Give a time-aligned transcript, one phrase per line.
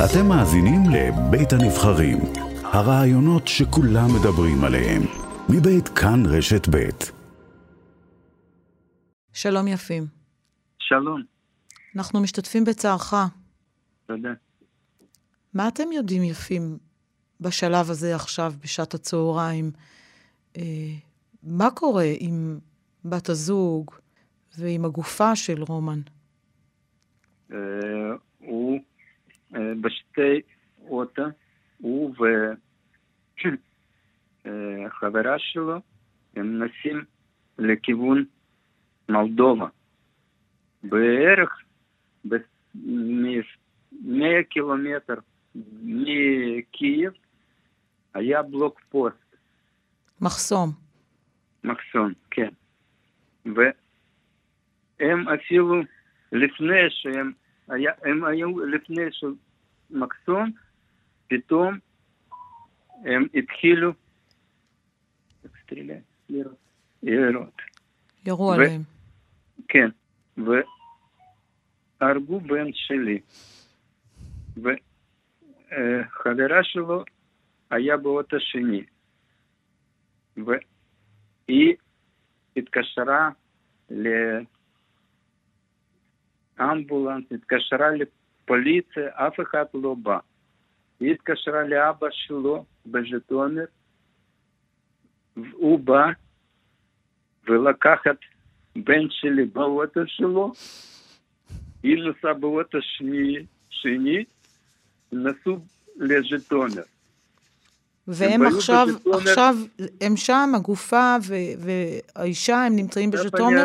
[0.00, 2.18] אתם מאזינים לבית הנבחרים,
[2.64, 5.02] הרעיונות שכולם מדברים עליהם,
[5.48, 7.12] מבית כאן רשת בית.
[9.32, 10.06] שלום יפים.
[10.78, 11.22] שלום,
[11.96, 13.14] אנחנו משתתפים בצערך.
[14.06, 14.32] תודה.
[15.54, 16.78] מה אתם יודעים יפים
[17.40, 19.70] בשלב הזה עכשיו, בשעת הצהריים?
[20.56, 20.62] אה,
[21.42, 22.58] מה קורה עם
[23.04, 23.90] בת הזוג
[24.58, 26.00] ועם הגופה של רומן?
[27.52, 27.56] אה,
[29.52, 30.40] בשתי
[30.88, 31.22] אוטו,
[31.78, 32.14] הוא
[34.44, 35.80] והחברה שלו,
[36.36, 37.04] הם נוסעים
[37.58, 38.24] לכיוון
[39.08, 39.66] מולדובה.
[40.82, 41.62] בערך
[42.24, 45.14] מ-100 קילומטר
[45.82, 47.12] מקייב
[48.14, 49.36] היה בלוק פוסט,
[50.20, 50.72] מחסום.
[51.64, 52.48] מחסום, כן.
[53.46, 55.82] והם אפילו
[56.32, 57.32] לפני שהם,
[57.72, 59.34] היה, הם היו לפני של
[59.90, 60.50] מחסום,
[61.28, 61.78] פתאום
[63.04, 63.92] הם התחילו
[66.28, 66.56] לירות,
[67.02, 67.62] לירות.
[68.26, 68.82] ירו ו- עליהם.
[69.68, 69.88] כן,
[72.00, 73.20] והרגו בן שלי.
[74.56, 77.04] וחברה שלו
[77.70, 78.84] היה באוטו שני.
[80.36, 81.74] והיא
[82.56, 83.30] התקשרה
[86.66, 90.18] לאמבולנס, התקשרה לפוליציה, אף אחד לא בא.
[91.00, 93.64] היא התקשרה לאבא שלו בז'טומר,
[95.52, 96.04] הוא בא
[97.48, 98.16] ולקח את
[98.76, 100.52] בן שלי באוטו שלו,
[101.82, 103.36] היא נסעה באוטו שני,
[103.70, 104.24] שני,
[105.12, 105.58] נסעו
[105.96, 106.82] לז'טומר.
[108.06, 109.16] והם עכשיו, בז'יטומר.
[109.18, 109.54] עכשיו,
[110.00, 111.16] הם שם, הגופה
[111.58, 113.10] והאישה, הם נמצאים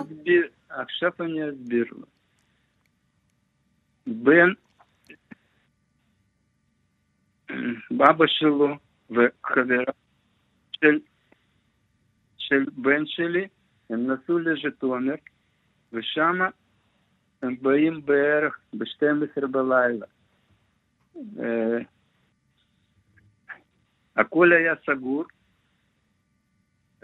[0.00, 2.06] אסביר- עכשיו אני אסביר לו.
[4.06, 4.48] בן,
[8.10, 8.76] אבא שלו
[9.10, 9.92] וחברה
[10.72, 10.98] של,
[12.38, 13.48] של בן שלי,
[13.90, 15.14] הם נסעו לז'טומר,
[15.92, 16.38] ושם
[17.42, 20.06] הם באים בערך ב-12 בלילה.
[21.16, 21.78] אה,
[24.16, 25.24] הכל היה סגור.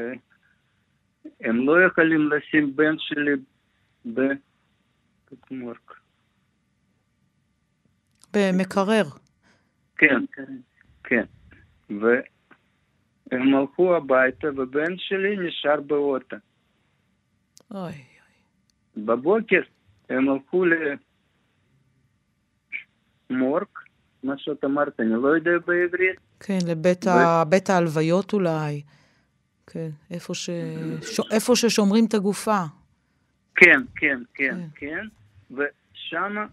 [0.00, 0.12] אה,
[1.40, 3.32] הם לא יכולים לשים בן שלי
[4.06, 5.99] בקטמורק.
[8.32, 9.04] במקרר.
[9.96, 10.24] כן,
[11.04, 11.24] כן.
[11.88, 16.36] והם הלכו הביתה, ובן שלי נשאר באוטו.
[17.74, 17.92] אוי.
[18.96, 19.60] בבוקר
[20.08, 20.64] הם הלכו
[23.30, 23.66] למורג,
[24.22, 26.20] מה שאת אמרת, אני לא יודע בעברית.
[26.40, 27.44] כן, לבית ה...
[27.44, 28.82] בית ההלוויות אולי.
[29.66, 30.50] כן, איפה, ש...
[31.02, 31.20] ש...
[31.30, 32.62] איפה ששומרים את הגופה.
[33.56, 35.06] כן, כן, כן, כן.
[35.50, 36.46] ושמה, אה,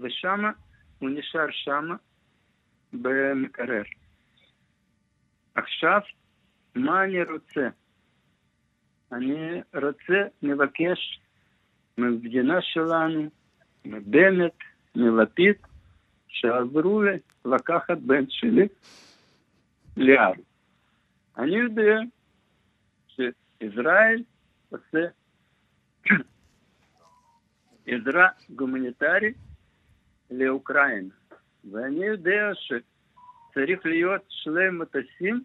[0.00, 0.50] ושמה,
[0.98, 1.96] הוא נשאר שמה
[2.92, 3.82] במקרר.
[5.54, 6.00] עכשיו,
[6.74, 7.68] מה אני רוצה?
[9.12, 11.20] אני רוצה לבקש
[11.96, 13.28] מהמדינה שלנו,
[13.84, 14.54] מבנט,
[14.96, 15.54] מלפיד,
[16.28, 18.68] שעזרו לי לקחת בן שלי
[19.96, 20.40] לארץ.
[21.38, 21.98] אני יודע
[23.08, 24.22] שישראל
[24.70, 25.06] עושה
[27.90, 29.36] עזרה גומניטרית
[30.30, 31.14] לאוקראינה,
[31.70, 35.44] ואני יודע שצריך להיות שני מטוסים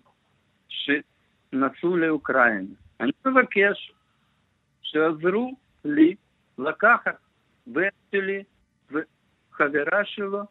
[0.67, 2.73] שנסעו לאוקראינה.
[2.99, 3.93] אני מבקש
[4.81, 5.55] שיעזרו
[5.85, 6.15] לי
[6.57, 7.17] לקחת
[7.67, 8.43] בן שלי
[8.91, 10.43] וחברה שלו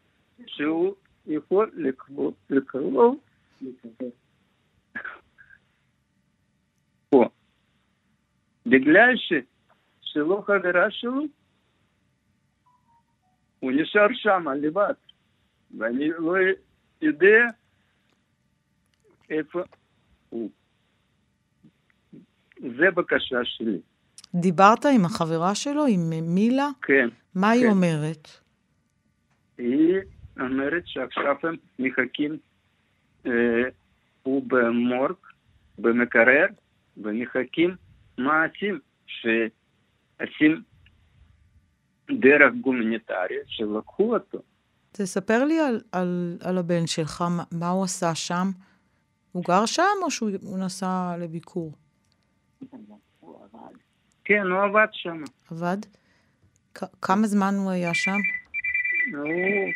[0.47, 0.95] שהוא
[1.27, 3.15] יכול לקרוא, לקרוא
[7.09, 7.29] פה.
[8.65, 9.33] בגלל ש,
[10.01, 11.21] שלא חברה שלו,
[13.59, 14.93] הוא נשאר שם לבד,
[15.77, 16.33] ואני לא
[17.01, 17.45] יודע
[19.29, 19.61] איפה
[20.29, 20.49] הוא.
[22.59, 23.79] זה בקשה שלי.
[24.35, 26.69] דיברת עם החברה שלו, עם מילה?
[26.81, 27.09] כן.
[27.35, 27.69] מה היא כן.
[27.69, 28.27] אומרת?
[29.57, 29.95] היא
[30.39, 32.37] אומרת שעכשיו הם מחכים,
[33.25, 33.31] אה,
[34.23, 35.15] הוא במורג,
[35.79, 36.45] במקרר,
[36.97, 37.75] ומחכים
[38.17, 40.63] מעשים שעושים
[42.11, 44.41] דרך גומניטרית שלקחו אותו.
[44.91, 48.47] תספר לי על, על, על הבן שלך, מה, מה הוא עשה שם?
[49.31, 51.71] הוא גר שם או שהוא הוא נסע לביקור?
[54.25, 55.23] כן, הוא עבד שם.
[55.51, 55.77] עבד?
[57.01, 58.17] כמה זמן הוא היה שם?
[59.17, 59.71] הוא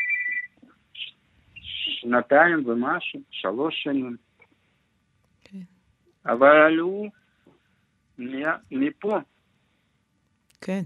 [2.06, 4.18] שנתיים ומשהו, שלוש שנים.
[5.44, 5.60] כן.
[6.26, 7.10] אבל הוא
[8.18, 9.20] מה- מפה,
[10.62, 10.82] כן.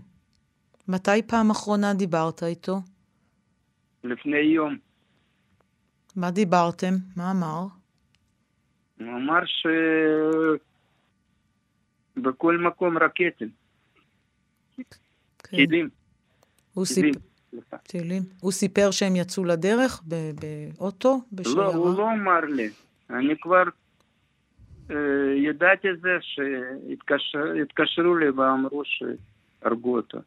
[0.87, 2.77] מתי פעם אחרונה דיברת איתו?
[4.03, 4.77] לפני יום.
[6.15, 6.93] מה דיברתם?
[7.15, 7.65] מה אמר?
[8.99, 9.39] הוא אמר
[12.15, 13.49] שבכל מקום רקטים,
[14.77, 14.83] כן.
[15.57, 15.89] טילים,
[16.73, 17.13] הוא טילים.
[17.13, 17.21] סיפ...
[17.83, 18.23] טילים.
[18.41, 21.65] הוא סיפר שהם יצאו לדרך באוטו, לא, בשיירה?
[21.65, 22.69] הוא לא אמר לי.
[23.09, 23.63] אני כבר
[25.35, 30.17] ידעתי זה שהתקשרו לי ואמרו שהרגו אותו.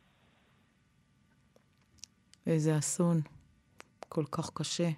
[2.46, 3.20] איזה אסון.
[4.08, 4.88] כל כך קשה.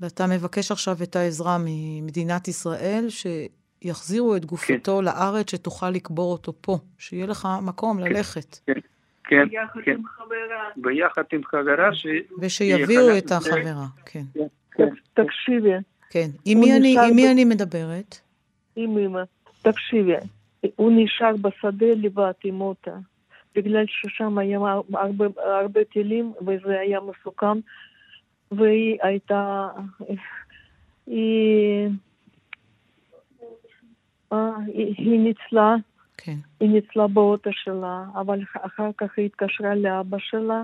[0.00, 6.78] ואתה מבקש עכשיו את העזרה ממדינת ישראל, שיחזירו את גופתו לארץ, שתוכל לקבור אותו פה,
[6.98, 8.56] שיהיה לך מקום ללכת,
[9.24, 9.90] כן, יחד כן.
[9.90, 10.68] עם חברה.
[10.76, 12.06] ביחד עם חברה ש...
[12.38, 13.86] ושיביאו את החברה.
[14.06, 14.22] כן,
[14.72, 14.88] כן.
[15.14, 15.70] תקשיבי,
[16.12, 16.28] כן.
[16.44, 18.18] עם מי אני- נשאר עם מי ב- אני מדברת?
[18.76, 19.22] עם אמא,
[19.62, 20.12] תקשיבי,
[20.76, 22.94] הוא נשאר בשדה לבד עם אותה,
[23.54, 24.58] בגלל ששם היה
[24.94, 27.58] הרבה, הרבה טילים וזה היה מסוכן,
[28.52, 29.68] והיא הייתה,
[31.06, 31.88] היא,
[34.32, 35.74] אה, היא, היא ניצלה,
[36.16, 40.62] כן, היא ניצלה באוטו שלה, אבל אחר כך היא התקשרה לאבא שלה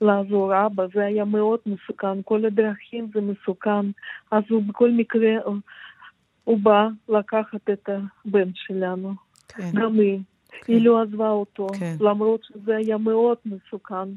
[0.00, 3.86] לעזור אבא, זה היה מאוד מסוכן, כל הדרכים זה מסוכן,
[4.30, 5.30] אז הוא בכל מקרה,
[6.44, 9.14] הוא בא לקחת את הבן שלנו,
[9.48, 9.70] כן.
[9.74, 10.20] גם היא,
[10.68, 11.96] היא לא עזבה אותו, כן.
[12.00, 14.08] למרות שזה היה מאוד מסוכן.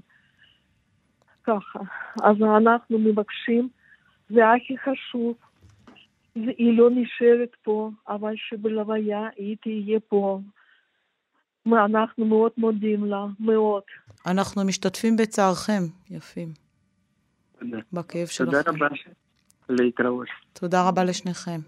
[1.44, 1.80] ככה,
[2.24, 3.69] אז אנחנו מבקשים,
[4.30, 5.36] זה הכי חשוב,
[6.36, 10.39] היא לא נשארת פה, אבל שבלוויה היא תהיה פה.
[11.68, 13.84] אנחנו מאוד מודים לה, מאוד.
[14.25, 16.54] אנחנו משתתפים בצערכם, יפים,
[17.60, 17.78] תודה.
[17.94, 18.75] בכאב תודה שלכם.
[18.75, 18.88] רבה.
[19.69, 20.28] להתראות.
[20.54, 21.60] תודה רבה לשניכם.